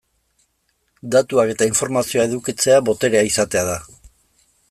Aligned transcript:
Datuak 1.15 1.51
eta 1.55 1.67
informazioa 1.73 2.25
edukitzea, 2.29 2.81
boterea 2.91 3.23
izatea 3.31 3.65
da. 3.71 3.79